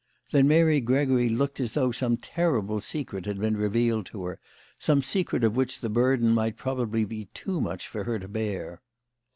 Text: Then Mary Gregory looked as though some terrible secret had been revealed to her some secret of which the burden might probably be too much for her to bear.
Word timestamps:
Then 0.31 0.47
Mary 0.47 0.81
Gregory 0.81 1.29
looked 1.29 1.59
as 1.59 1.73
though 1.73 1.91
some 1.91 2.17
terrible 2.17 2.81
secret 2.81 3.27
had 3.27 3.39
been 3.39 3.55
revealed 3.55 4.07
to 4.07 4.23
her 4.23 4.39
some 4.79 5.03
secret 5.03 5.43
of 5.43 5.55
which 5.55 5.79
the 5.79 5.89
burden 5.89 6.31
might 6.31 6.57
probably 6.57 7.05
be 7.05 7.25
too 7.35 7.61
much 7.61 7.87
for 7.87 8.05
her 8.05 8.17
to 8.17 8.27
bear. 8.27 8.81